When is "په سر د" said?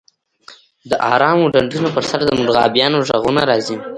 1.95-2.29